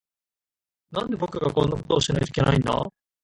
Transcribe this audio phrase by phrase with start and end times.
[0.89, 2.91] なんで、僕がこんなことをしないといけないんだ。